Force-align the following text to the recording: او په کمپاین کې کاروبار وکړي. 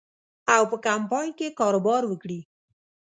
او 0.55 0.63
په 0.71 0.77
کمپاین 0.85 1.29
کې 1.39 1.55
کاروبار 1.59 2.01
وکړي. 2.07 2.39